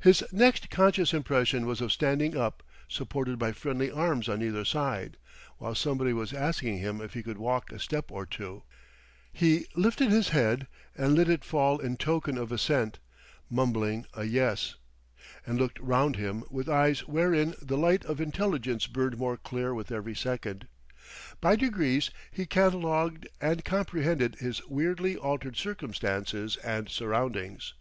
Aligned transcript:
His 0.00 0.24
next 0.32 0.70
conscious 0.70 1.12
impression 1.12 1.66
was 1.66 1.82
of 1.82 1.92
standing 1.92 2.34
up, 2.34 2.62
supported 2.88 3.38
by 3.38 3.52
friendly 3.52 3.90
arms 3.90 4.26
on 4.26 4.40
either 4.40 4.64
side, 4.64 5.18
while 5.58 5.74
somebody 5.74 6.14
was 6.14 6.32
asking 6.32 6.78
him 6.78 6.98
if 7.02 7.12
he 7.12 7.22
could 7.22 7.36
walk 7.36 7.70
a 7.70 7.78
step 7.78 8.10
or 8.10 8.24
two. 8.24 8.62
He 9.34 9.66
lifted 9.76 10.08
his 10.10 10.30
head 10.30 10.66
and 10.96 11.14
let 11.14 11.28
it 11.28 11.44
fall 11.44 11.78
in 11.78 11.98
token 11.98 12.38
of 12.38 12.52
assent, 12.52 13.00
mumbling 13.50 14.06
a 14.14 14.24
yes; 14.24 14.76
and 15.46 15.58
looked 15.58 15.78
round 15.78 16.16
him 16.16 16.44
with 16.50 16.70
eyes 16.70 17.06
wherein 17.06 17.54
the 17.60 17.76
light 17.76 18.02
of 18.06 18.22
intelligence 18.22 18.86
burned 18.86 19.18
more 19.18 19.36
clear 19.36 19.74
with 19.74 19.92
every 19.92 20.14
second. 20.14 20.68
By 21.42 21.54
degrees 21.54 22.10
he 22.32 22.46
catalogued 22.46 23.28
and 23.42 23.62
comprehended 23.62 24.36
his 24.36 24.66
weirdly 24.68 25.18
altered 25.18 25.58
circumstances 25.58 26.56
and 26.64 26.88
surroundings. 26.88 27.74